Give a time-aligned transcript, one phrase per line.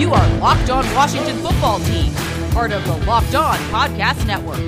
[0.00, 2.14] You are Locked On Washington Football Team,
[2.52, 4.58] part of the Locked On Podcast Network.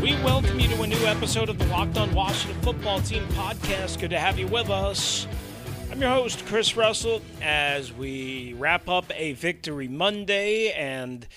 [0.00, 4.00] We welcome you to a new episode of the Locked On Washington Football Team podcast.
[4.00, 5.26] Good to have you with us.
[5.90, 11.28] I'm your host, Chris Russell, as we wrap up a Victory Monday and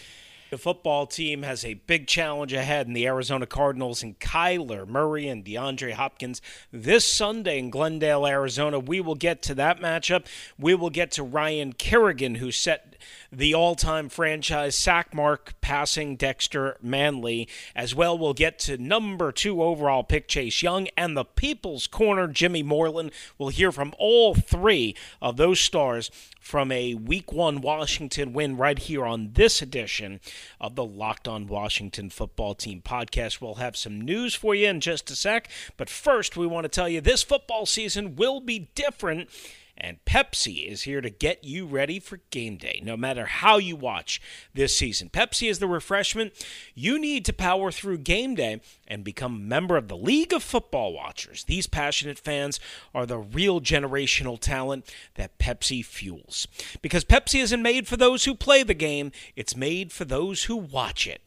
[0.50, 5.28] the football team has a big challenge ahead in the Arizona Cardinals and Kyler Murray
[5.28, 8.80] and DeAndre Hopkins this Sunday in Glendale, Arizona.
[8.80, 10.26] We will get to that matchup.
[10.58, 12.95] We will get to Ryan Kerrigan, who set
[13.32, 17.48] the all time franchise sack mark passing Dexter Manley.
[17.76, 22.28] As well, we'll get to number two overall pick Chase Young and the People's Corner
[22.28, 23.12] Jimmy Moreland.
[23.38, 26.12] We'll hear from all three of those stars
[26.46, 30.20] from a week one Washington win right here on this edition
[30.62, 33.42] of the Locked On Washington Football Team podcast.
[33.42, 36.70] We'll have some news for you in just a sec, but first, we want to
[36.70, 39.30] tell you this football season will be different
[39.78, 43.76] and Pepsi is here to get you ready for game day, no matter how you
[43.76, 44.22] watch
[44.54, 45.10] this season.
[45.10, 46.34] Pepsi is the refreshment
[46.74, 50.44] you need to power through game day and become a member of the League of
[50.44, 51.44] Football Watchers.
[51.44, 52.60] These passionate fans
[52.94, 56.48] are the real generational talent that Pepsi fuels.
[56.82, 60.56] Because Pepsi isn't made for those who play the game, it's made for those who
[60.56, 61.22] watch it.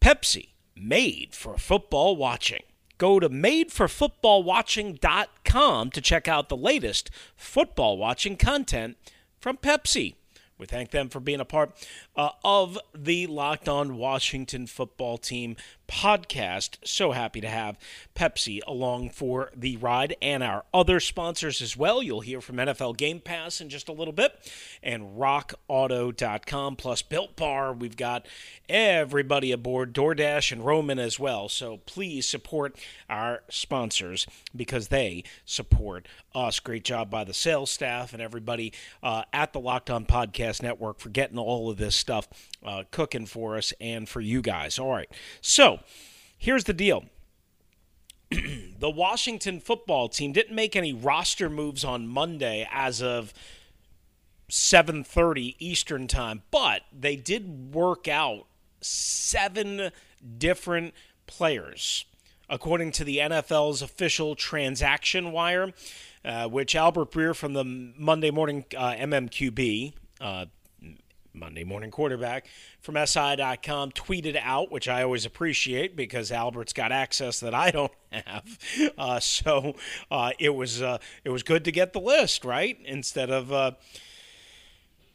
[0.00, 0.48] Pepsi,
[0.80, 2.62] made for football watching.
[2.98, 8.96] Go to madeforfootballwatching.com to check out the latest football watching content
[9.40, 10.14] from Pepsi.
[10.58, 11.70] We thank them for being a part
[12.16, 15.54] uh, of the Locked On Washington football team
[15.88, 16.76] podcast.
[16.84, 17.78] So happy to have
[18.14, 22.02] Pepsi along for the ride and our other sponsors as well.
[22.02, 27.36] You'll hear from NFL Game Pass in just a little bit and rockauto.com plus Built
[27.36, 27.72] Bar.
[27.72, 28.26] We've got
[28.68, 31.48] everybody aboard, DoorDash and Roman as well.
[31.48, 32.76] So please support
[33.08, 36.60] our sponsors because they support us.
[36.60, 38.72] Great job by the sales staff and everybody
[39.02, 42.28] uh, at the Locked On Podcast Network for getting all of this stuff
[42.64, 44.78] uh, cooking for us and for you guys.
[44.78, 45.08] All right.
[45.40, 45.77] So,
[46.36, 47.04] here's the deal.
[48.30, 53.32] the Washington football team didn't make any roster moves on Monday as of
[54.50, 58.46] 7:30 Eastern time, but they did work out
[58.80, 59.90] seven
[60.38, 60.94] different
[61.26, 62.04] players
[62.48, 65.72] according to the NFL's official transaction wire,
[66.24, 70.46] uh, which Albert Breer from the Monday Morning uh, MMQB, uh,
[71.38, 72.46] Monday morning quarterback
[72.80, 77.92] from SI.com tweeted out, which I always appreciate because Albert's got access that I don't
[78.12, 78.92] have.
[78.96, 79.74] Uh, so
[80.10, 83.72] uh, it was uh, it was good to get the list right instead of uh,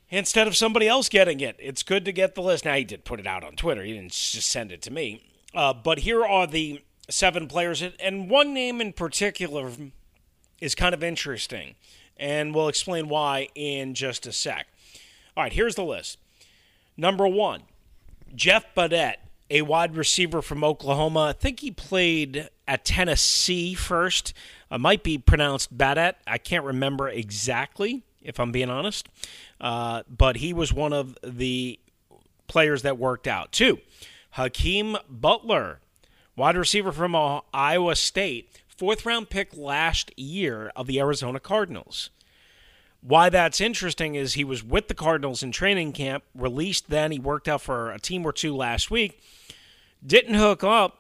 [0.10, 1.56] instead of somebody else getting it.
[1.60, 2.66] It's good to get the list.
[2.66, 3.84] Now he did put it out on Twitter.
[3.84, 5.24] He didn't just send it to me.
[5.54, 9.72] Uh, but here are the seven players, and one name in particular
[10.60, 11.76] is kind of interesting,
[12.18, 14.68] and we'll explain why in just a sec.
[15.36, 16.20] All right, here's the list.
[16.96, 17.64] Number one,
[18.36, 19.16] Jeff Badet,
[19.50, 21.22] a wide receiver from Oklahoma.
[21.30, 24.34] I think he played at Tennessee first.
[24.72, 26.16] It might be pronounced Badet.
[26.28, 29.10] I can't remember exactly, if I'm being honest.
[29.60, 31.80] Uh, but he was one of the
[32.48, 33.52] players that worked out.
[33.52, 33.80] Two,
[34.32, 35.80] Hakeem Butler,
[36.36, 37.16] wide receiver from
[37.54, 42.12] Iowa State, fourth round pick last year of the Arizona Cardinals.
[43.06, 47.12] Why that's interesting is he was with the Cardinals in training camp, released then.
[47.12, 49.22] He worked out for a team or two last week.
[50.06, 51.00] Didn't hook up,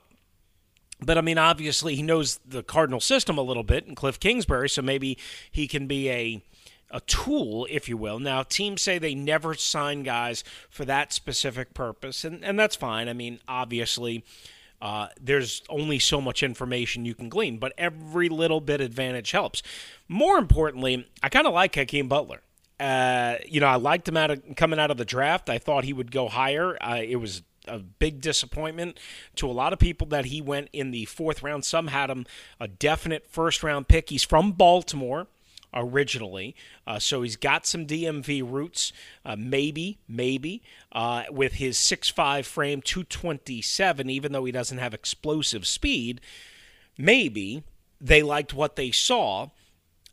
[0.99, 4.69] but I mean, obviously, he knows the Cardinal system a little bit and Cliff Kingsbury,
[4.69, 5.17] so maybe
[5.49, 6.43] he can be a
[6.91, 8.19] a tool, if you will.
[8.19, 13.09] Now, teams say they never sign guys for that specific purpose, and, and that's fine.
[13.09, 14.23] I mean, obviously,
[14.83, 19.63] uh, there's only so much information you can glean, but every little bit advantage helps.
[20.09, 22.41] More importantly, I kind of like Hakeem Butler.
[22.81, 25.49] Uh, you know, I liked him out of, coming out of the draft.
[25.49, 26.77] I thought he would go higher.
[26.83, 28.99] Uh, it was a big disappointment
[29.35, 31.63] to a lot of people that he went in the fourth round.
[31.63, 32.25] Some had him
[32.59, 34.09] a definite first round pick.
[34.09, 35.27] He's from Baltimore
[35.73, 36.55] originally.
[36.85, 38.93] Uh, so he's got some DMV roots,
[39.25, 40.61] uh, maybe, maybe,
[40.91, 46.21] uh, with his 6'5 frame, 227, even though he doesn't have explosive speed.
[46.97, 47.63] Maybe
[47.99, 49.49] they liked what they saw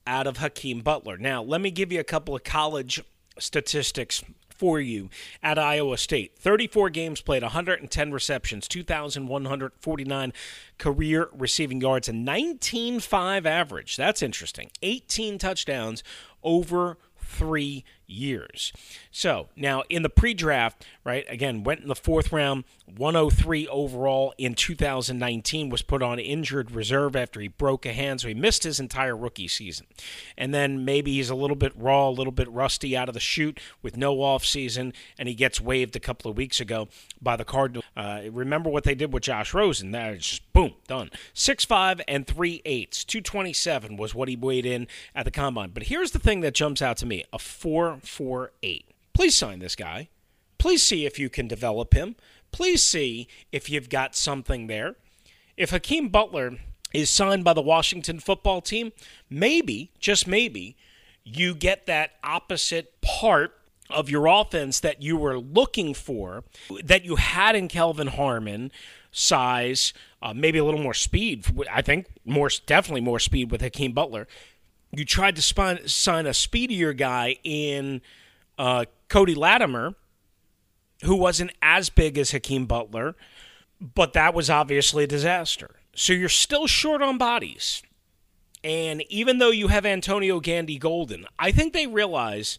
[0.06, 1.16] out of Hakeem Butler.
[1.16, 3.02] Now, let me give you a couple of college
[3.38, 4.22] statistics
[4.60, 5.08] for you
[5.42, 6.36] at Iowa State.
[6.36, 10.32] 34 games played, 110 receptions, 2,149
[10.76, 13.96] career receiving yards, and 19.5 average.
[13.96, 14.70] That's interesting.
[14.82, 16.02] 18 touchdowns
[16.42, 18.72] over three years.
[19.10, 22.64] So now in the pre draft, right, again, went in the fourth round,
[22.96, 28.28] 103 overall in 2019, was put on injured reserve after he broke a hand, so
[28.28, 29.86] he missed his entire rookie season.
[30.36, 33.20] And then maybe he's a little bit raw, a little bit rusty out of the
[33.20, 36.88] chute with no off season, and he gets waived a couple of weeks ago
[37.20, 37.84] by the Cardinals.
[37.96, 39.90] Uh, remember what they did with Josh Rosen?
[39.92, 41.10] That just boom, done.
[41.34, 45.70] Six five and three eighths, 227 was what he weighed in at the combine.
[45.70, 48.86] But here's the thing that jumps out to me: a four 448.
[49.12, 50.08] Please sign this guy.
[50.58, 52.16] Please see if you can develop him.
[52.52, 54.96] Please see if you've got something there.
[55.56, 56.56] If Hakeem Butler
[56.92, 58.92] is signed by the Washington football team,
[59.28, 60.76] maybe, just maybe,
[61.24, 63.52] you get that opposite part
[63.88, 66.44] of your offense that you were looking for,
[66.84, 68.70] that you had in Kelvin Harmon,
[69.12, 69.92] size,
[70.22, 71.46] uh, maybe a little more speed.
[71.70, 74.26] I think more, definitely more speed with Hakeem Butler
[74.92, 78.02] you tried to spine, sign a speedier guy in
[78.58, 79.94] uh, Cody Latimer,
[81.04, 83.14] who wasn't as big as Hakeem Butler,
[83.80, 85.76] but that was obviously a disaster.
[85.94, 87.82] So you're still short on bodies.
[88.62, 92.58] And even though you have Antonio Gandy Golden, I think they realize,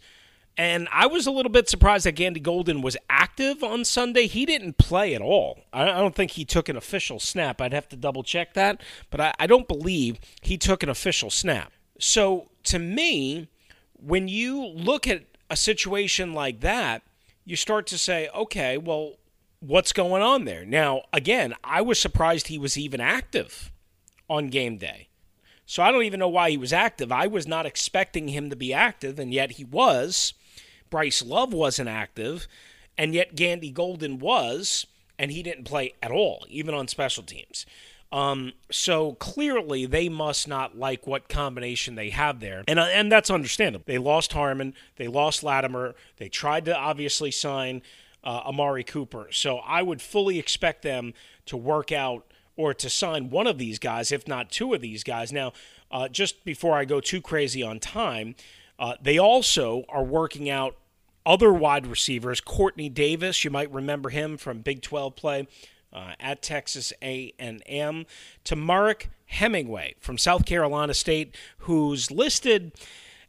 [0.57, 4.25] and I was a little bit surprised that Gandy Golden was active on Sunday.
[4.25, 5.59] He didn't play at all.
[5.71, 7.61] I don't think he took an official snap.
[7.61, 8.81] I'd have to double check that,
[9.11, 11.71] but I, I don't believe he took an official snap.
[12.01, 13.47] So to me,
[13.93, 17.03] when you look at a situation like that,
[17.45, 19.17] you start to say, okay, well,
[19.59, 20.65] what's going on there?
[20.65, 23.71] Now, again, I was surprised he was even active
[24.27, 25.09] on game day.
[25.67, 27.11] So I don't even know why he was active.
[27.11, 30.33] I was not expecting him to be active, and yet he was.
[30.89, 32.47] Bryce Love wasn't active,
[32.97, 34.87] and yet Gandy Golden was,
[35.19, 37.67] and he didn't play at all, even on special teams.
[38.11, 43.09] Um, so clearly they must not like what combination they have there, and uh, and
[43.09, 43.85] that's understandable.
[43.87, 47.81] They lost Harmon, they lost Latimer, they tried to obviously sign
[48.23, 49.27] uh, Amari Cooper.
[49.31, 51.13] So I would fully expect them
[51.45, 52.25] to work out
[52.57, 55.31] or to sign one of these guys, if not two of these guys.
[55.31, 55.53] Now,
[55.89, 58.35] uh, just before I go too crazy on time,
[58.77, 60.75] uh, they also are working out
[61.25, 62.41] other wide receivers.
[62.41, 65.47] Quartney Davis, you might remember him from Big 12 play
[65.93, 68.05] uh, at Texas A&M
[68.43, 72.71] to Mark Hemingway from South Carolina State, who's listed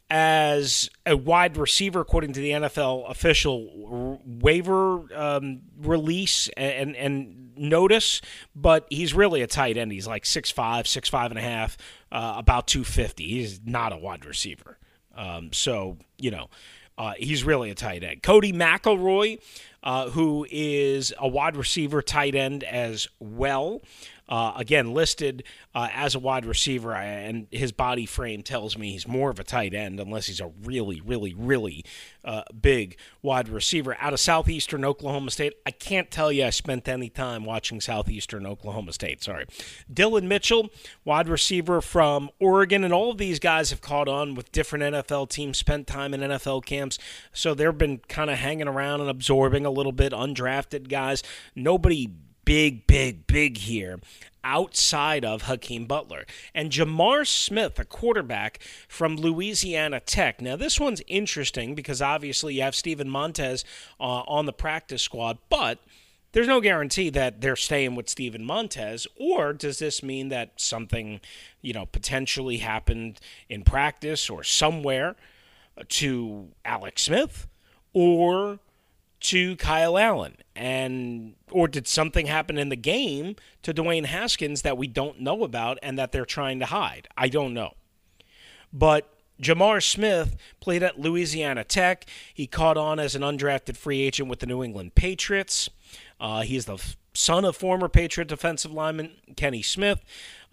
[0.09, 8.21] as a wide receiver according to the NFL official waiver um, release and and notice,
[8.55, 9.91] but he's really a tight end.
[9.91, 11.77] He's like six five, six five and a half,
[12.11, 13.27] uh, about two fifty.
[13.27, 14.77] He's not a wide receiver.
[15.15, 16.49] Um, so you know,
[16.97, 18.21] uh, he's really a tight end.
[18.23, 19.39] Cody McElroy,
[19.83, 23.81] uh, who is a wide receiver tight end as well.
[24.29, 25.43] Uh, again, listed
[25.75, 29.43] uh, as a wide receiver, and his body frame tells me he's more of a
[29.43, 31.83] tight end, unless he's a really, really, really
[32.23, 35.53] uh, big wide receiver out of Southeastern Oklahoma State.
[35.65, 39.23] I can't tell you I spent any time watching Southeastern Oklahoma State.
[39.23, 39.45] Sorry.
[39.93, 40.69] Dillon Mitchell,
[41.03, 45.29] wide receiver from Oregon, and all of these guys have caught on with different NFL
[45.29, 46.97] teams, spent time in NFL camps,
[47.33, 51.23] so they've been kind of hanging around and absorbing a little bit, undrafted guys.
[51.55, 52.09] Nobody
[52.45, 53.99] big, big, big here
[54.43, 56.25] outside of Hakeem Butler.
[56.53, 60.41] And J'Mar Smith, a quarterback from Louisiana Tech.
[60.41, 63.63] Now, this one's interesting because obviously you have Steven Montez
[63.99, 65.79] uh, on the practice squad, but
[66.33, 71.21] there's no guarantee that they're staying with Steven Montez, or does this mean that something,
[71.61, 73.19] you know, potentially happened
[73.49, 75.15] in practice or somewhere
[75.89, 77.47] to Alex Smith?
[77.93, 78.59] Or
[79.23, 80.37] to Kyle Allen?
[80.55, 85.43] And or did something happen in the game to Dwayne Haskins that we don't know
[85.43, 87.07] about and that they're trying to hide?
[87.17, 87.73] I don't know.
[88.71, 89.09] But
[89.41, 92.05] J'Mar Smith played at Louisiana Tech.
[92.33, 95.69] He caught on as an undrafted free agent with the New England Patriots.
[96.19, 96.77] Uh, he's the
[97.13, 100.01] son of former Patriot defensive lineman Kenny Smith.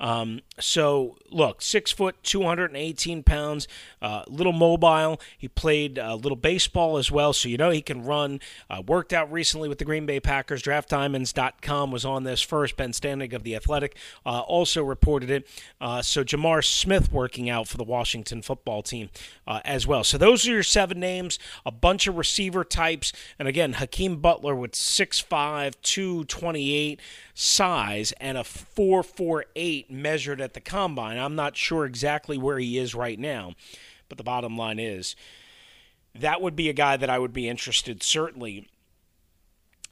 [0.00, 3.68] Um, so look, six foot, 218 pounds,
[4.00, 5.20] uh, little mobile.
[5.36, 8.40] He played a uh, little baseball as well, so you know he can run.
[8.68, 10.62] Uh, worked out recently with the Green Bay Packers.
[10.62, 12.76] DraftDiamonds.com was on this first.
[12.76, 15.46] Ben Standig of the Athletic uh, also reported it.
[15.80, 19.10] Uh, so J'Mar Smith working out for the Washington football team
[19.46, 20.02] uh, as well.
[20.02, 21.38] So those are your seven names.
[21.66, 27.00] A bunch of receiver types, and again, Hakeem Butler with 6'5", 228
[27.40, 31.16] size and a 448 measured at the combine.
[31.16, 33.54] I'm not sure exactly where he is right now,
[34.08, 35.16] but the bottom line is
[36.14, 38.68] that would be a guy that I would be interested certainly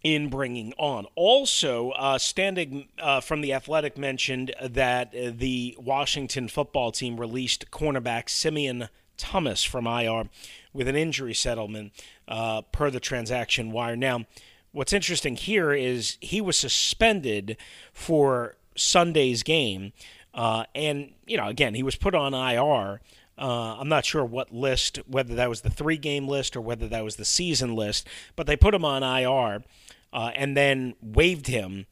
[0.02, 1.06] in bringing on.
[1.14, 8.28] Also, uh, Standig uh, from the Athletic mentioned that the Washington football team released cornerback
[8.28, 10.28] Simeon Thomas from IR
[10.74, 11.92] with an injury settlement
[12.28, 13.96] uh, per the transaction wire.
[13.96, 14.26] Now,
[14.72, 17.56] what's interesting here is he was suspended
[17.92, 19.92] for Sunday's game.
[20.34, 23.00] Uh, and, you know, again, he was put on IR.
[23.36, 26.88] Uh, I'm not sure what list, whether that was the three game list or whether
[26.88, 28.06] that was the season list,
[28.36, 29.64] but they put him on IR
[30.12, 31.86] uh, and then waived him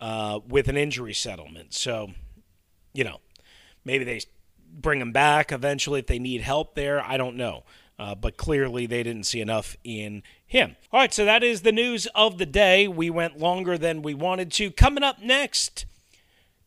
[0.00, 1.74] uh, with an injury settlement.
[1.74, 2.12] So,
[2.92, 3.20] you know,
[3.84, 4.20] maybe they
[4.70, 7.02] bring him back eventually if they need help there.
[7.02, 7.64] I don't know.
[7.98, 10.76] Uh, but clearly they didn't see enough in him.
[10.90, 12.88] All right, so that is the news of the day.
[12.88, 14.70] We went longer than we wanted to.
[14.70, 15.84] Coming up next,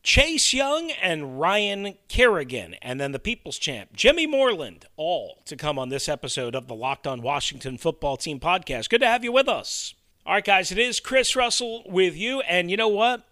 [0.04, 5.80] Chase Young and Ryan Kerrigan, and then the People's Champ, Jimmy Moreland, all to come
[5.80, 8.88] on this episode of the Locked On Washington Football Team podcast.
[8.88, 9.94] Good to have you with us.
[10.24, 12.40] All right, guys, it is Chris Russell with you.
[12.42, 13.24] And you know what?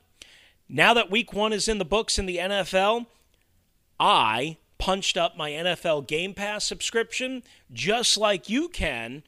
[0.68, 3.06] Now that week one is in the books in the NFL,
[4.00, 9.22] I punched up my NFL Game Pass subscription just like you can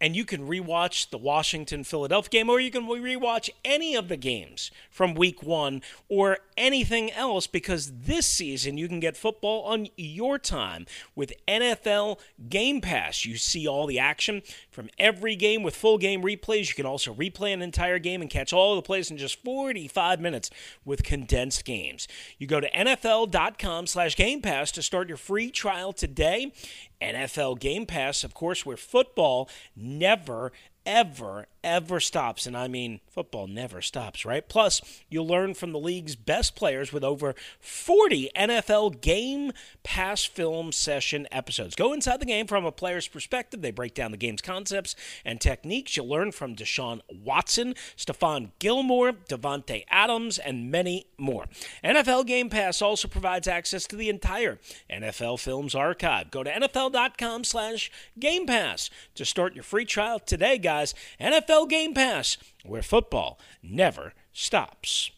[0.00, 4.16] and you can rewatch the Washington Philadelphia game, or you can rewatch any of the
[4.16, 9.88] games from week one or anything else because this season you can get football on
[9.96, 13.24] your time with NFL Game Pass.
[13.24, 16.68] You see all the action from every game with full game replays.
[16.68, 20.20] You can also replay an entire game and catch all the plays in just 45
[20.20, 20.50] minutes
[20.84, 22.08] with condensed games.
[22.38, 26.52] You go to NFL.com slash Game Pass to start your free trial today.
[27.00, 30.52] NFL Game Pass, of course, where football never,
[30.84, 32.46] ever, ever stops.
[32.46, 34.48] And I mean, football never stops, right?
[34.48, 34.80] Plus,
[35.10, 41.26] you'll learn from the league's best players with over 40 NFL Game Pass film session
[41.32, 41.74] episodes.
[41.74, 43.62] Go inside the game from a player's perspective.
[43.62, 44.94] They break down the game's concepts
[45.24, 45.96] and techniques.
[45.96, 51.46] You'll learn from Deshaun Watson, Stephon Gilmore, Davante Adams, and many more.
[51.82, 56.30] NFL Game Pass also provides access to the entire NFL Films archive.
[56.30, 60.94] Go to NFL.com slash Game Pass to start your free trial today, guys.
[61.20, 65.10] NFL NFL Game Pass, where football never stops.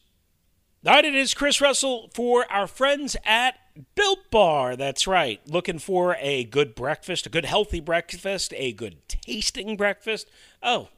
[0.86, 3.56] All right, it is Chris Russell for our friends at
[3.96, 4.76] Built Bar.
[4.76, 5.40] That's right.
[5.48, 10.30] Looking for a good breakfast, a good healthy breakfast, a good tasting breakfast.
[10.62, 10.88] Oh,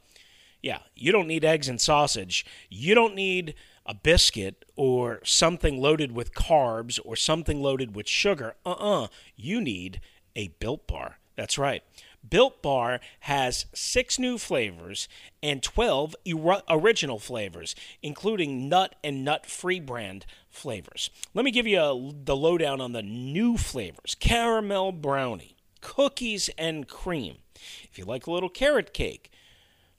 [0.61, 2.45] yeah, you don't need eggs and sausage.
[2.69, 3.55] You don't need
[3.85, 8.53] a biscuit or something loaded with carbs or something loaded with sugar.
[8.63, 9.03] Uh uh-uh.
[9.03, 9.07] uh.
[9.35, 10.01] You need
[10.35, 11.17] a Built Bar.
[11.35, 11.83] That's right.
[12.27, 15.07] Built Bar has six new flavors
[15.41, 21.09] and 12 er- original flavors, including nut and nut free brand flavors.
[21.33, 26.87] Let me give you a, the lowdown on the new flavors caramel brownie, cookies and
[26.87, 27.37] cream.
[27.83, 29.31] If you like a little carrot cake,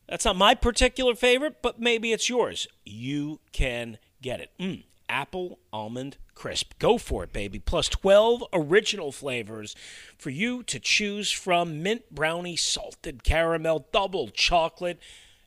[0.09, 2.67] that's not my particular favorite, but maybe it's yours.
[2.85, 4.51] You can get it.
[4.59, 6.73] Mm, apple almond crisp.
[6.79, 7.59] Go for it, baby.
[7.59, 9.77] Plus 12 original flavors
[10.17, 14.99] for you to choose from mint brownie, salted caramel, double chocolate,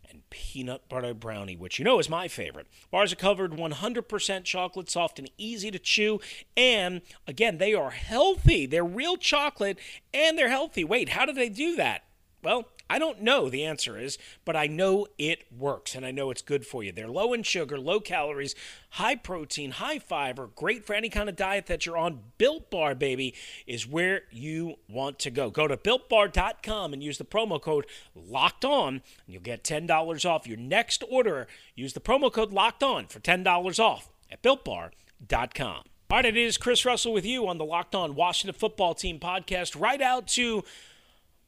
[0.08, 2.68] and peanut butter brownie, which you know is my favorite.
[2.92, 6.20] Bars are covered 100% chocolate, soft and easy to chew.
[6.56, 8.68] And again, they are healthy.
[8.68, 9.80] They're real chocolate
[10.14, 10.84] and they're healthy.
[10.84, 12.04] Wait, how do they do that?
[12.44, 16.30] Well, I don't know the answer is, but I know it works and I know
[16.30, 16.92] it's good for you.
[16.92, 18.54] They're low in sugar, low calories,
[18.92, 22.20] high protein, high fiber, great for any kind of diet that you're on.
[22.38, 23.34] Built Bar, baby,
[23.66, 25.50] is where you want to go.
[25.50, 30.48] Go to builtbar.com and use the promo code locked on, and you'll get $10 off
[30.48, 31.48] your next order.
[31.74, 35.84] Use the promo code locked on for $10 off at builtbar.com.
[36.08, 39.20] All right, it is Chris Russell with you on the Locked On Washington Football Team
[39.20, 40.64] podcast, right out to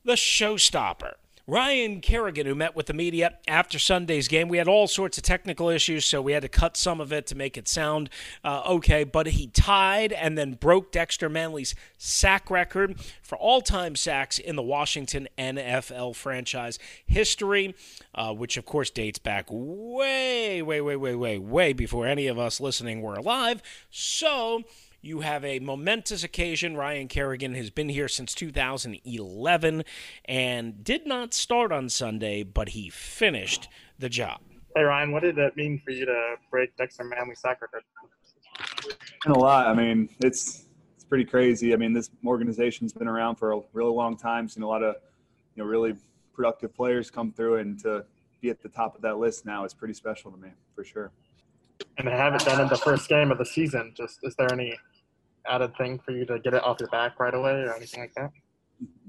[0.04, 1.14] the showstopper.
[1.50, 5.24] Ryan Kerrigan, who met with the media after Sunday's game, we had all sorts of
[5.24, 8.10] technical issues, so we had to cut some of it to make it sound
[8.44, 9.06] uh, okay.
[9.06, 14.58] But he tied and then broke Dexter Manley's sack record for all time sacks in
[14.58, 17.76] the Washington NFL franchise history,
[18.14, 22.38] uh, which of course dates back way, way, way, way, way, way before any of
[22.38, 23.62] us listening were alive.
[23.90, 24.64] So,
[25.08, 26.76] you have a momentous occasion.
[26.76, 29.86] Ryan Kerrigan has been here since 2011
[30.26, 34.42] and did not start on Sunday, but he finished the job.
[34.76, 37.84] Hey Ryan, what did it mean for you to break Dexter Manley's sack record?
[39.26, 39.68] a lot.
[39.68, 41.74] I mean, it's it's pretty crazy.
[41.74, 44.50] I mean, this organization's been around for a really long time.
[44.50, 44.96] Seen a lot of
[45.56, 45.96] you know really
[46.34, 48.06] productive players come through, and to
[48.42, 51.12] be at the top of that list now is pretty special to me for sure.
[51.98, 53.94] and they have it done in the first game of the season.
[53.96, 54.78] Just is there any
[55.50, 58.14] added thing for you to get it off your back right away or anything like
[58.16, 58.32] that?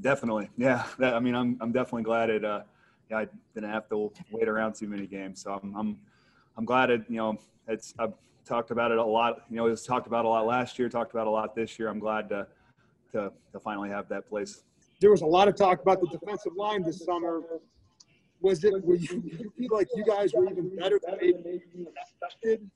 [0.01, 0.85] Definitely, yeah.
[0.99, 2.45] That, I mean, I'm I'm definitely glad it.
[2.45, 2.63] Uh,
[3.11, 5.99] yeah, I didn't have to wait around too many games, so I'm I'm,
[6.57, 7.03] I'm glad it.
[7.09, 8.15] You know, it's I've
[8.45, 9.43] talked about it a lot.
[9.51, 11.79] You know, it was talked about a lot last year, talked about a lot this
[11.79, 11.89] year.
[11.89, 12.47] I'm glad to
[13.13, 14.63] to, to finally have that place.
[15.01, 17.43] There was a lot of talk about the defensive line this summer.
[18.41, 18.85] Was it?
[18.85, 21.61] Were you, you feel like you guys were even better than maybe
[22.01, 22.71] expected?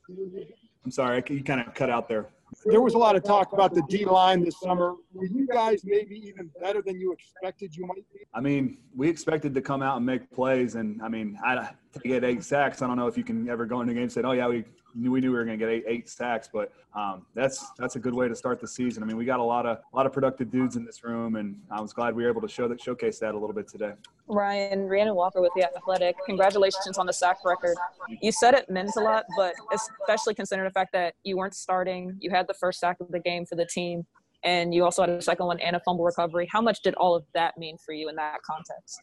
[0.84, 2.26] I'm sorry, you kind of cut out there.
[2.64, 4.94] There was a lot of talk about the D line this summer.
[5.12, 8.20] Were you guys maybe even better than you expected you might be?
[8.34, 12.00] I mean, we expected to come out and make plays, and I mean, I to
[12.00, 12.82] get eight sacks.
[12.82, 14.48] I don't know if you can ever go into a game and say, "Oh yeah,
[14.48, 17.70] we knew we knew we were going to get eight, eight sacks," but um, that's
[17.78, 19.02] that's a good way to start the season.
[19.02, 21.36] I mean, we got a lot of a lot of productive dudes in this room,
[21.36, 23.68] and I was glad we were able to show that showcase that a little bit
[23.68, 23.92] today.
[24.26, 26.16] Ryan Rhiannon Walker with the Athletic.
[26.26, 27.76] Congratulations on the sack record.
[28.20, 32.16] You said it meant a lot, but especially considering the fact that you weren't starting,
[32.20, 34.06] you had the first sack of the game for the team,
[34.44, 36.48] and you also had a second one and a fumble recovery.
[36.50, 39.02] How much did all of that mean for you in that context?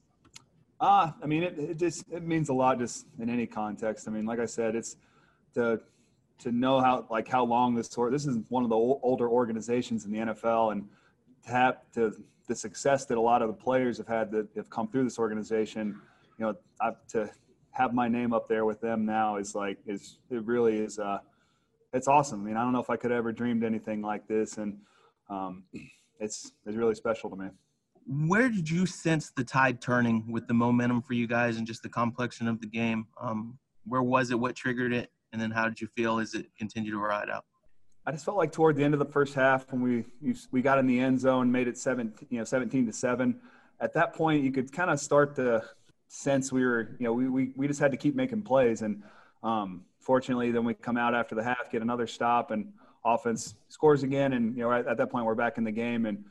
[0.81, 4.07] Ah, I mean, it, it just it means a lot just in any context.
[4.07, 4.95] I mean, like I said, it's
[5.55, 5.81] to
[6.39, 10.05] to know how like how long this or this is one of the older organizations
[10.05, 10.87] in the NFL, and
[11.45, 12.13] to have to
[12.47, 15.19] the success that a lot of the players have had that have come through this
[15.19, 15.99] organization,
[16.37, 17.29] you know, I, to
[17.71, 21.19] have my name up there with them now is like is it really is uh
[21.93, 22.41] it's awesome.
[22.41, 24.77] I mean, I don't know if I could ever dreamed anything like this, and
[25.29, 25.63] um,
[26.19, 27.47] it's it's really special to me.
[28.09, 31.83] Where did you sense the tide turning with the momentum for you guys and just
[31.83, 33.05] the complexion of the game?
[33.21, 34.39] Um, where was it?
[34.39, 35.11] What triggered it?
[35.31, 37.45] And then how did you feel as it continued to ride out?
[38.07, 40.79] I just felt like toward the end of the first half when we we got
[40.79, 43.39] in the end zone, made it seven, you know, seventeen to seven.
[43.79, 45.63] At that point, you could kind of start to
[46.07, 49.03] sense we were, you know, we we, we just had to keep making plays, and
[49.43, 52.73] um, fortunately, then we come out after the half, get another stop, and
[53.05, 56.07] offense scores again, and you know, at, at that point, we're back in the game,
[56.07, 56.25] and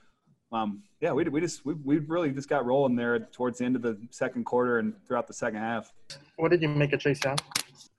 [0.53, 3.77] um, yeah, we we just we, we really just got rolling there towards the end
[3.77, 5.93] of the second quarter and throughout the second half.
[6.37, 7.39] What did you make of Chase Young?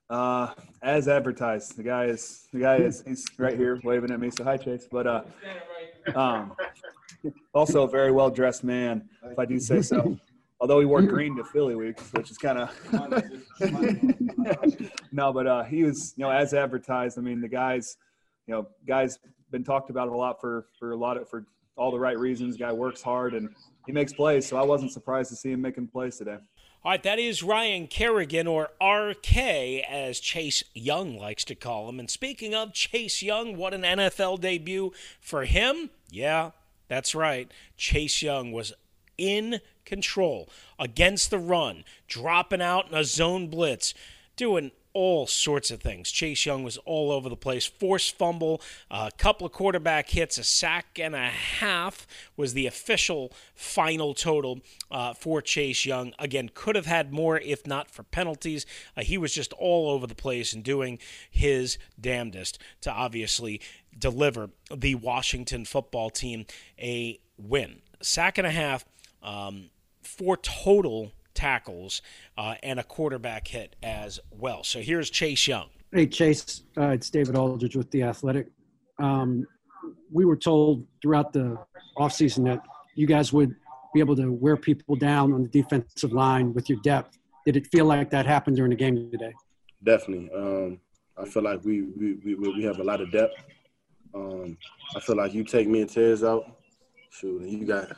[0.08, 4.30] Uh, as advertised, the guy is the guy is he's right here waving at me.
[4.30, 4.88] So hi, Chase.
[4.90, 5.22] But uh,
[6.16, 6.52] um,
[7.54, 10.18] also a very well dressed man, if I do say so.
[10.60, 12.92] Although he wore green to Philly week, which is kind of
[15.12, 17.16] no, but uh, he was you know as advertised.
[17.16, 17.96] I mean, the guys,
[18.46, 19.20] you know, guys
[19.52, 22.56] been talked about a lot for for a lot of for all the right reasons.
[22.56, 23.48] Guy works hard and
[23.86, 26.38] he makes plays, so I wasn't surprised to see him making plays today.
[26.82, 32.00] All right, that is Ryan Kerrigan, or RK, as Chase Young likes to call him.
[32.00, 35.90] And speaking of Chase Young, what an NFL debut for him.
[36.10, 36.52] Yeah,
[36.88, 37.52] that's right.
[37.76, 38.72] Chase Young was
[39.18, 43.92] in control against the run, dropping out in a zone blitz,
[44.36, 46.10] doing all sorts of things.
[46.10, 47.66] Chase Young was all over the place.
[47.66, 53.32] Forced fumble, a couple of quarterback hits, a sack and a half was the official
[53.54, 56.12] final total uh, for Chase Young.
[56.18, 58.66] Again, could have had more if not for penalties.
[58.96, 60.98] Uh, he was just all over the place and doing
[61.30, 63.60] his damnedest to obviously
[63.96, 66.46] deliver the Washington football team
[66.78, 67.82] a win.
[68.02, 68.84] Sack and a half,
[69.22, 69.70] um,
[70.02, 72.02] for total tackles
[72.36, 74.64] uh, and a quarterback hit as well.
[74.64, 75.68] So here's Chase Young.
[75.92, 76.62] Hey, Chase.
[76.76, 78.46] Uh, it's David Aldridge with The Athletic.
[78.98, 79.46] Um,
[80.12, 81.58] we were told throughout the
[81.96, 82.62] offseason that
[82.94, 83.54] you guys would
[83.92, 87.18] be able to wear people down on the defensive line with your depth.
[87.44, 89.32] Did it feel like that happened during the game today?
[89.82, 90.30] Definitely.
[90.36, 90.80] Um,
[91.16, 93.42] I feel like we, we, we, we have a lot of depth.
[94.14, 94.56] Um,
[94.94, 96.44] I feel like you take me and Tez out,
[97.10, 97.88] shoot, you got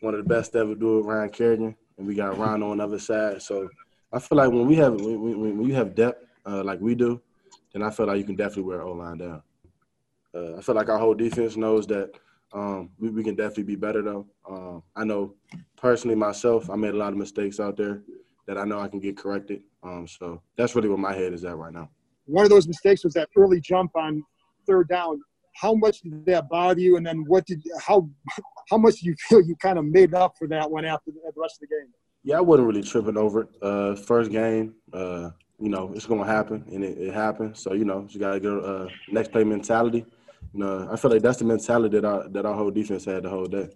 [0.00, 2.84] one of the best ever do it, Ryan Kerrigan and we got Ron on the
[2.84, 3.42] other side.
[3.42, 3.68] So
[4.12, 7.20] I feel like when we have when, when, you have depth uh, like we do,
[7.72, 9.42] then I feel like you can definitely wear O line down.
[10.34, 12.10] Uh, I feel like our whole defense knows that
[12.52, 14.26] um, we, we can definitely be better though.
[14.48, 15.34] Um, I know
[15.76, 18.02] personally myself, I made a lot of mistakes out there
[18.46, 19.62] that I know I can get corrected.
[19.82, 21.90] Um, so that's really where my head is at right now.
[22.24, 24.24] One of those mistakes was that early jump on
[24.66, 25.20] third down.
[25.54, 26.96] How much did that bother you?
[26.96, 28.08] And then what did how
[28.70, 31.20] how much do you feel you kind of made up for that one after the,
[31.36, 31.92] rest of the game?
[32.22, 33.48] Yeah, I wasn't really tripping over it.
[33.60, 37.56] Uh, first game, uh, you know, it's going to happen, and it, it, happened.
[37.56, 40.06] So, you know, you got to go uh, next play mentality.
[40.52, 43.24] You know, I feel like that's the mentality that our, that our whole defense had
[43.24, 43.68] the whole day.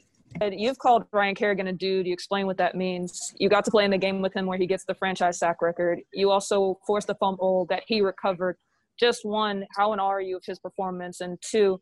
[0.50, 2.07] You've called Ryan Kerrigan a dude.
[2.07, 3.33] You explain what that means.
[3.38, 5.62] You got to play in the game with him where he gets the franchise sack
[5.62, 6.00] record.
[6.12, 8.57] You also forced a fumble that he recovered.
[8.98, 11.20] Just one, how in awe are you of his performance?
[11.20, 11.80] And two,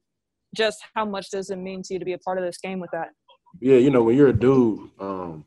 [0.55, 2.81] just how much does it mean to you to be a part of this game
[2.81, 3.11] with that?
[3.61, 5.45] Yeah, you know, when you're a dude, um,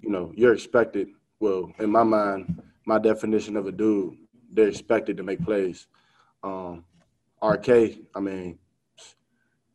[0.00, 1.08] you know, you're expected.
[1.40, 4.16] Well, in my mind, my definition of a dude,
[4.52, 5.86] they're expected to make plays.
[6.42, 6.84] Um,
[7.42, 7.68] RK,
[8.14, 8.58] I mean,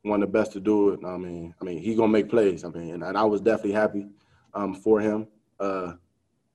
[0.03, 0.99] one of the best to do it.
[1.05, 2.63] I mean, I mean, he gonna make plays.
[2.63, 4.07] I mean, and, and I was definitely happy
[4.53, 5.27] um, for him.
[5.59, 5.93] Uh,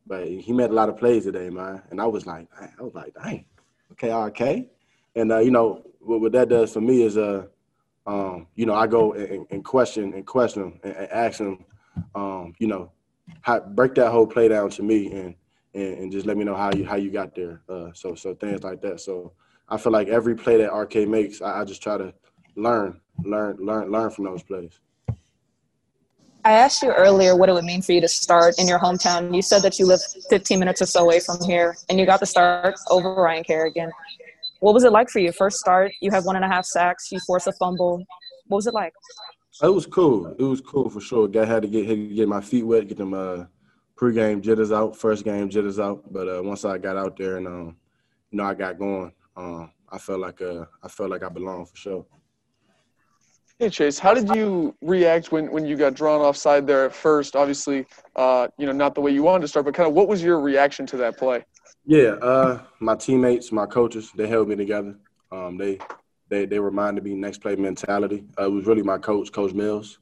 [0.07, 1.83] but he made a lot of plays today, man.
[1.91, 3.45] And I was like, I was like, dang,
[3.93, 4.67] okay, RK.
[5.15, 7.47] And uh, you know what, what, that does for me is, uh,
[8.07, 11.65] um, you know, I go and, and question and question him and, and ask him,
[12.15, 12.93] um, you know,
[13.43, 15.35] how, break that whole play down to me and,
[15.75, 17.63] and, and just let me know how you how you got there.
[17.69, 19.01] Uh, so so things like that.
[19.01, 19.33] So
[19.69, 22.13] I feel like every play that RK makes, I, I just try to
[22.57, 24.81] learn, learn, learn, learn from those plays.
[26.45, 29.35] I asked you earlier what it would mean for you to start in your hometown.
[29.35, 32.19] You said that you live 15 minutes or so away from here, and you got
[32.19, 33.93] the start over Ryan Kerrigan.
[34.61, 35.33] What was it like for you?
[35.33, 38.05] First start, you have one and a half sacks, you force a fumble.
[38.47, 38.93] What was it like?
[39.63, 40.35] It was cool.
[40.39, 41.29] It was cool for sure.
[41.29, 43.45] Guy had to get get my feet wet, get them uh,
[43.99, 46.13] pregame jitters out, first game jitters out.
[46.13, 47.77] But uh, once I got out there and um,
[48.31, 51.71] you know I got going, um, I felt like uh, I felt like I belonged
[51.71, 52.07] for sure.
[53.59, 57.37] Hey Chase, how did you react when, when you got drawn offside there at first?
[57.37, 57.85] Obviously,
[58.17, 60.23] uh, you know, not the way you wanted to start, but kind of what was
[60.23, 61.45] your reaction to that play?
[61.85, 64.97] Yeah, uh, my teammates, my coaches, they held me together.
[65.33, 65.79] Um, they
[66.29, 68.25] they they reminded me next play mentality.
[68.39, 69.99] Uh, it was really my coach, Coach Mills.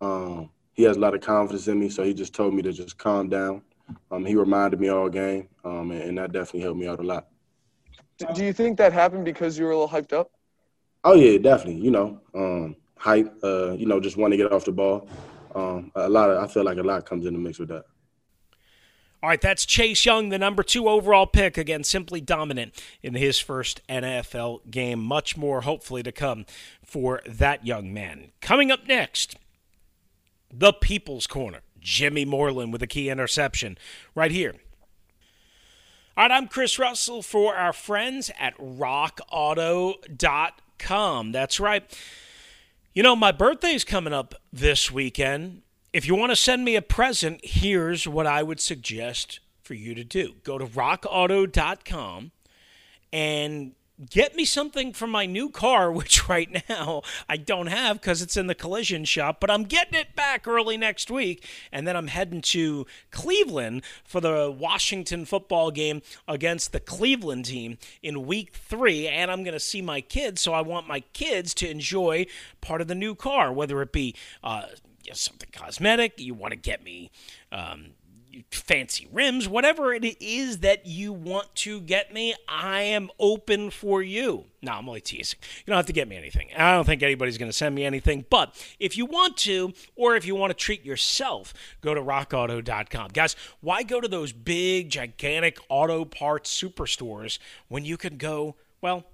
[0.00, 2.72] Um, he has a lot of confidence in me, so he just told me to
[2.72, 3.62] just calm down.
[4.10, 7.02] Um, he reminded me all game, um, and, and, that definitely helped me out a
[7.02, 7.28] lot.
[8.34, 10.30] Do you think that happened because you were a little hyped up?
[11.04, 11.80] Oh yeah, definitely.
[11.80, 13.32] You know, um, hype.
[13.42, 15.08] Uh, you know, just want to get off the ball.
[15.54, 17.84] Um, a lot of I feel like a lot comes in the mix with that.
[19.22, 21.56] All right, that's Chase Young, the number two overall pick.
[21.56, 25.02] Again, simply dominant in his first NFL game.
[25.02, 26.44] Much more, hopefully, to come
[26.84, 28.32] for that young man.
[28.40, 29.36] Coming up next,
[30.52, 31.60] the People's Corner.
[31.80, 33.78] Jimmy Moreland with a key interception
[34.14, 34.54] right here.
[36.16, 41.32] All right, I'm Chris Russell for our friends at rockauto.com.
[41.32, 41.98] That's right.
[42.92, 45.62] You know, my birthday's coming up this weekend.
[45.96, 49.94] If you want to send me a present, here's what I would suggest for you
[49.94, 52.32] to do go to rockauto.com
[53.14, 53.72] and
[54.10, 58.36] get me something for my new car, which right now I don't have because it's
[58.36, 61.46] in the collision shop, but I'm getting it back early next week.
[61.72, 67.78] And then I'm heading to Cleveland for the Washington football game against the Cleveland team
[68.02, 69.08] in week three.
[69.08, 72.26] And I'm going to see my kids, so I want my kids to enjoy
[72.60, 74.66] part of the new car, whether it be uh,
[75.14, 77.10] something cosmetic, you want to get me.
[77.52, 77.92] Um,
[78.50, 84.02] fancy rims, whatever it is that you want to get me, I am open for
[84.02, 84.44] you.
[84.62, 85.38] No, I'm only teasing.
[85.58, 86.48] You don't have to get me anything.
[86.56, 88.24] I don't think anybody's going to send me anything.
[88.28, 93.10] But if you want to, or if you want to treat yourself, go to rockauto.com.
[93.12, 97.38] Guys, why go to those big, gigantic auto parts superstores
[97.68, 99.04] when you can go, well,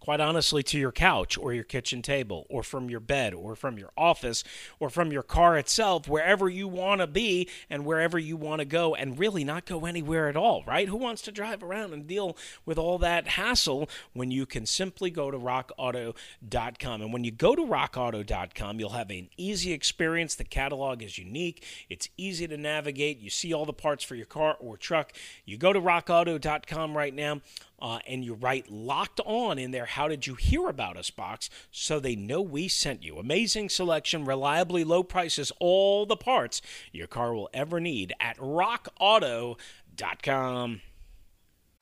[0.00, 3.78] quite honestly, to your couch or your kitchen table or from your bed or from
[3.78, 4.42] your office
[4.78, 8.64] or from your car itself, wherever you want to be and wherever you want to
[8.64, 10.88] go, and really not go anywhere at all, right?
[10.88, 15.10] Who wants to drive around and deal with all that hassle when you can simply
[15.10, 17.02] go to rockauto.com?
[17.02, 20.34] And when you go to rockauto.com, you'll have an easy experience.
[20.34, 23.20] The catalog is unique, it's easy to navigate.
[23.20, 25.12] You see all the parts for your car or truck.
[25.44, 27.40] You go to rockauto.com right now
[27.80, 31.50] uh, and you write locked on in there how did you hear about us box?
[31.70, 33.18] So they know we sent you.
[33.18, 36.62] Amazing selection reliably low prices all the parts
[36.92, 40.80] your car will ever need at rockauto.com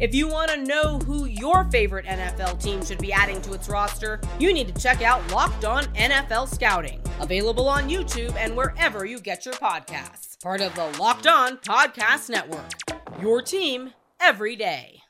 [0.00, 3.68] If you want to know who your favorite NFL team should be adding to its
[3.68, 9.04] roster, you need to check out Locked On NFL Scouting, available on YouTube and wherever
[9.04, 10.40] you get your podcasts.
[10.42, 12.70] Part of the Locked On Podcast Network.
[13.20, 15.02] Your team every day.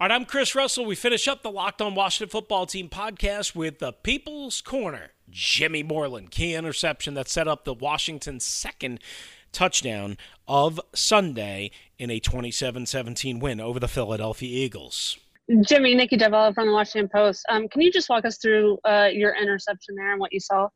[0.00, 0.86] All right, I'm Chris Russell.
[0.86, 5.10] We finish up the Locked On Washington Football Team podcast with the People's Corner.
[5.28, 8.98] Jimmy Moreland, key interception that set up the Washington second
[9.52, 10.16] touchdown
[10.48, 15.18] of Sunday in a 27 17 win over the Philadelphia Eagles.
[15.60, 17.44] Jimmy, Nicki Jhabvala from the Washington Post.
[17.48, 20.68] Um, can you just walk us through uh, your interception there and what you saw?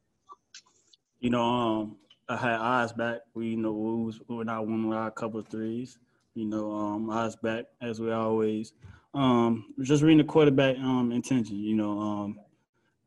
[1.18, 1.96] You know, um,
[2.28, 3.20] I had eyes back.
[3.34, 5.98] We, you know, we was when I won a couple of threes.
[6.34, 8.72] You know, um, eyes back as we always.
[9.12, 11.56] Um, just reading the quarterback um, intention.
[11.56, 12.40] You know, um,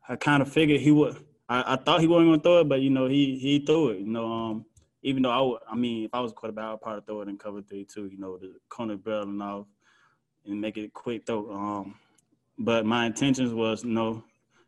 [0.09, 1.15] I kind of figured he would.
[1.47, 3.99] I, I thought he wasn't gonna throw it, but you know he he threw it.
[3.99, 4.65] You know, um,
[5.03, 7.27] even though I, would, I mean, if I was a quarterback, I'd probably throw it
[7.27, 8.07] in cover three too.
[8.07, 9.67] You know, the corner barreling off
[10.45, 11.51] and make it a quick throw.
[11.51, 11.95] Um,
[12.57, 14.23] but my intentions was, you know,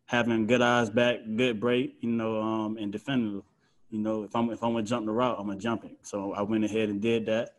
[0.06, 3.42] having good eyes back, good break, you know, um, and defending.
[3.90, 5.98] You know, if I'm if I'm gonna jump the route, I'm gonna jump it.
[6.02, 7.52] So I went ahead and did that.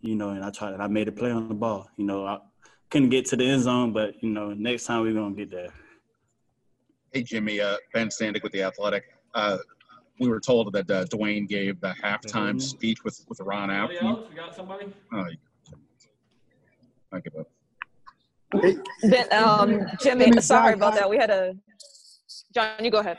[0.00, 1.88] You know, and I tried and I made a play on the ball.
[1.96, 2.38] You know, I
[2.90, 5.72] couldn't get to the end zone, but you know, next time we're gonna get there.
[7.12, 9.04] Hey Jimmy, uh, Ben Standig with the Athletic.
[9.34, 9.58] Uh,
[10.18, 12.62] we were told that uh, Dwayne gave the halftime Mhm.
[12.62, 13.90] speech with with Ron out.
[13.90, 14.28] Anybody else?
[14.28, 14.92] We got somebody?
[15.12, 15.24] Uh,
[17.12, 17.48] I give up.
[19.02, 21.10] Ben, um, Jimmy, Jimmy, sorry John about Kime- that.
[21.10, 21.54] We had a.
[22.54, 23.18] John, you go ahead.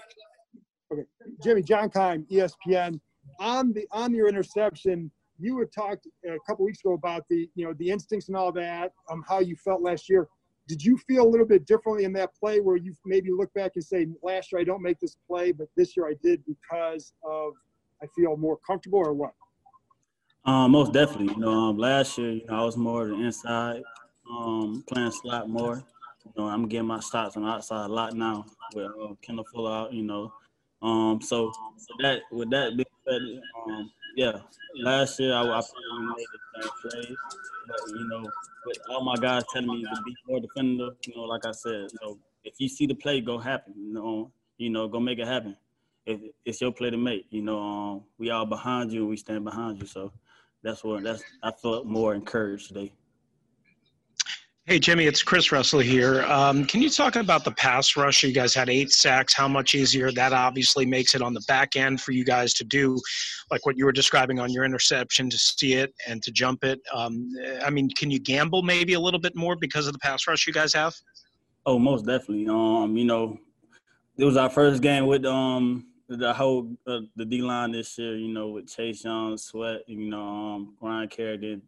[0.92, 1.04] Okay,
[1.44, 3.00] Jimmy John Keim, ESPN.
[3.40, 7.66] On the on your interception, you had talked a couple weeks ago about the you
[7.66, 10.28] know the instincts and all that, um, how you felt last year.
[10.68, 13.72] Did you feel a little bit differently in that play where you maybe look back
[13.76, 17.14] and say, last year I don't make this play, but this year I did because
[17.24, 17.54] of
[18.02, 19.32] I feel more comfortable or what?
[20.46, 21.34] Um, most definitely.
[21.34, 23.82] You know, um, last year, you know, I was more inside,
[24.30, 25.84] um, playing slot more.
[26.26, 29.46] You know, I'm getting my shots on the outside a lot now with uh, Kendall
[29.54, 29.94] Fuller out.
[29.94, 30.34] You know,
[30.82, 33.22] um, so so that with that being said,
[33.68, 34.34] um, yeah,
[34.82, 37.18] last year I, I probably made the same plays,
[37.68, 38.30] but you know,
[38.66, 41.88] with all my guys telling me to be more defender, you know, like I said,
[41.92, 45.20] you know, if you see the play go happen, you know, you know, go make
[45.20, 45.56] it happen.
[46.06, 49.44] If it's your play to make, you know, um, we all behind you we stand
[49.44, 49.86] behind you.
[49.86, 50.14] So
[50.64, 52.94] that's what that's I felt more encouraged today.
[54.70, 56.24] Hey, Jimmy, it's Chris Russell here.
[56.24, 58.22] Um, can you talk about the pass rush?
[58.22, 59.34] You guys had eight sacks.
[59.34, 62.66] How much easier that obviously makes it on the back end for you guys to
[62.66, 63.00] do,
[63.50, 66.82] like what you were describing on your interception, to see it and to jump it.
[66.94, 67.32] Um,
[67.64, 70.46] I mean, can you gamble maybe a little bit more because of the pass rush
[70.46, 70.94] you guys have?
[71.66, 72.50] Oh, most definitely.
[72.50, 73.40] Um, you know,
[74.18, 78.18] it was our first game with um the whole uh, the D line this year.
[78.18, 81.62] You know, with Chase Young, Sweat, you know, um, Ryan Kerrigan,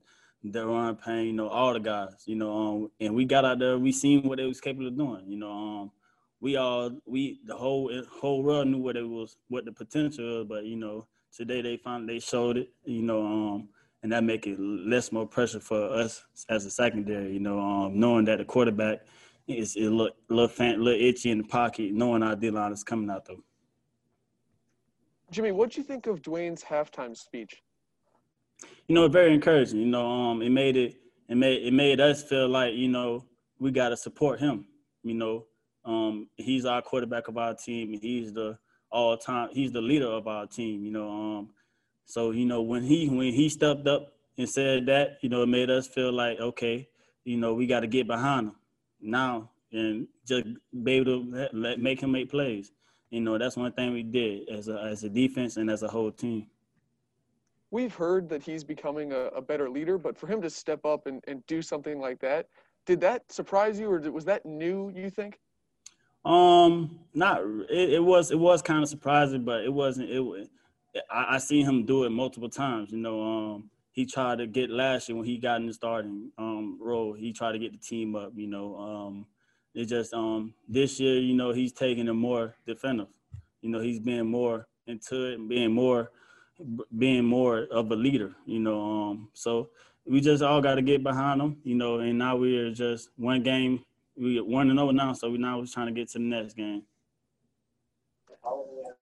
[0.45, 2.23] Daron Payne, you know, all the guys.
[2.25, 3.77] You know, um, and we got out there.
[3.77, 5.23] We seen what they was capable of doing.
[5.27, 5.91] You know, um,
[6.39, 10.45] we all we the whole whole world knew what it was, what the potential was.
[10.47, 12.69] But you know, today they finally they showed it.
[12.85, 13.69] You know, um,
[14.01, 17.33] and that make it less more pressure for us as a secondary.
[17.33, 19.01] You know, um, knowing that the quarterback
[19.47, 22.83] is it look little fan, little itchy in the pocket, knowing our D line is
[22.83, 23.43] coming out though.
[25.31, 27.61] Jimmy, what do you think of Dwayne's halftime speech?
[28.87, 29.79] You know, very encouraging.
[29.79, 30.95] You know, um, it made it,
[31.27, 33.25] it made it made us feel like you know
[33.59, 34.65] we got to support him.
[35.03, 35.45] You know,
[35.85, 38.57] um, he's our quarterback of our team, he's the
[38.91, 40.83] all time, he's the leader of our team.
[40.83, 41.49] You know, um,
[42.05, 45.47] so you know when he when he stepped up and said that, you know, it
[45.47, 46.87] made us feel like okay,
[47.23, 48.55] you know, we got to get behind him
[49.01, 50.45] now and just
[50.83, 52.71] be able to let, let, make him make plays.
[53.11, 55.87] You know, that's one thing we did as a as a defense and as a
[55.87, 56.47] whole team.
[57.71, 61.05] We've heard that he's becoming a, a better leader, but for him to step up
[61.05, 62.47] and, and do something like that,
[62.85, 65.39] did that surprise you or did, was that new, you think?
[66.25, 70.09] Um, not it, it was it was kind of surprising, but it wasn't.
[70.09, 70.49] It
[71.09, 72.91] I, I seen him do it multiple times.
[72.91, 76.31] You know, um, he tried to get last year when he got in the starting
[76.37, 77.13] um role.
[77.13, 78.33] He tried to get the team up.
[78.35, 79.25] You know, um,
[79.73, 83.07] it just um this year, you know, he's taking it more defensive.
[83.61, 86.11] You know, he's being more into it and being more
[86.97, 88.33] being more of a leader.
[88.45, 89.69] You know, um, so
[90.05, 93.43] we just all got to get behind them, You know, and now we're just one
[93.43, 93.83] game
[94.19, 96.55] we one and over now, so we now we're trying to get to the next
[96.55, 96.83] game.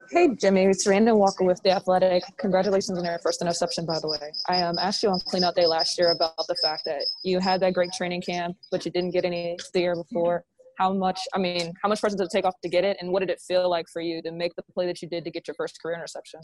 [0.09, 2.23] Hey, Jimmy, it's Rhiannon Walker with The Athletic.
[2.37, 4.31] Congratulations on your first interception, by the way.
[4.47, 7.59] I um, asked you on cleanout day last year about the fact that you had
[7.61, 10.45] that great training camp, but you didn't get any the year before.
[10.77, 12.97] How much, I mean, how much pressure did it take off to get it?
[13.01, 15.25] And what did it feel like for you to make the play that you did
[15.25, 16.39] to get your first career interception?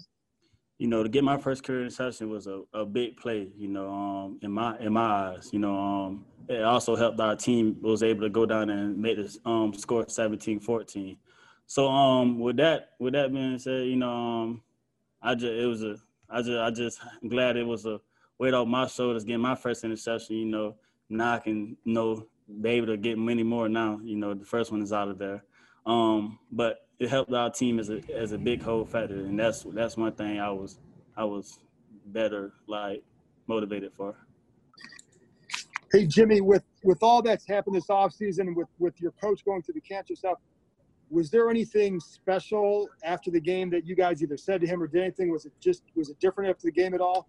[0.83, 3.89] You know, to get my first career interception was a, a big play, you know,
[3.89, 5.49] um, in my in my eyes.
[5.53, 9.15] You know, um, it also helped our team was able to go down and make
[9.15, 11.15] the um, score 17-14.
[11.67, 14.61] So um, with that with that being said, you know, um,
[15.21, 15.95] I just it was a
[16.29, 18.01] I just I just glad it was a
[18.37, 20.35] weight off my shoulders getting my first interception.
[20.35, 20.75] You know,
[21.07, 22.27] now I can you know
[22.59, 24.01] be able to get many more now.
[24.03, 25.45] You know, the first one is out of there.
[25.85, 29.63] Um, but it helped our team as a as a big whole factor, and that's
[29.73, 30.79] that's one thing I was
[31.17, 31.59] I was
[32.07, 33.03] better like
[33.47, 34.15] motivated for.
[35.91, 39.75] Hey Jimmy, with with all that's happened this offseason, with with your coach going through
[39.75, 40.37] the cancer stuff,
[41.09, 44.87] was there anything special after the game that you guys either said to him or
[44.87, 45.29] did anything?
[45.29, 47.27] Was it just was it different after the game at all?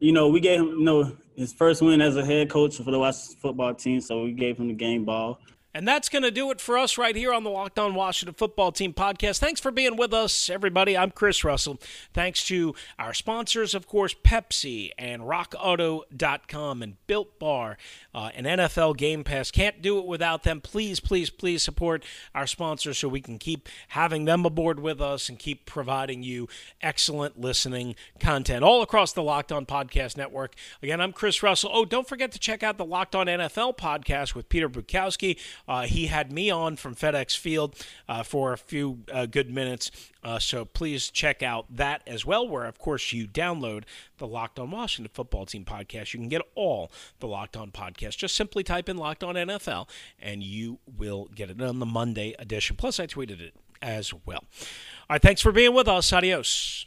[0.00, 2.90] You know, we gave him you know his first win as a head coach for
[2.90, 5.38] the Washington football team, so we gave him the game ball.
[5.74, 8.34] And that's going to do it for us right here on the Locked On Washington
[8.34, 9.38] Football Team podcast.
[9.38, 10.98] Thanks for being with us, everybody.
[10.98, 11.80] I'm Chris Russell.
[12.12, 17.78] Thanks to our sponsors, of course, Pepsi and RockAuto.com and Built Bar
[18.14, 19.50] uh, and NFL Game Pass.
[19.50, 20.60] Can't do it without them.
[20.60, 22.04] Please, please, please support
[22.34, 26.48] our sponsors so we can keep having them aboard with us and keep providing you
[26.82, 30.54] excellent listening content all across the Locked On Podcast Network.
[30.82, 31.70] Again, I'm Chris Russell.
[31.72, 35.38] Oh, don't forget to check out the Locked On NFL podcast with Peter Bukowski.
[35.68, 37.74] Uh, he had me on from FedEx Field
[38.08, 39.90] uh, for a few uh, good minutes.
[40.22, 43.84] Uh, so please check out that as well, where, of course, you download
[44.18, 46.14] the Locked On Washington Football Team podcast.
[46.14, 48.16] You can get all the Locked On podcasts.
[48.16, 49.88] Just simply type in Locked On NFL
[50.20, 52.76] and you will get it on the Monday edition.
[52.76, 54.44] Plus, I tweeted it as well.
[54.44, 56.12] All right, thanks for being with us.
[56.12, 56.86] Adios.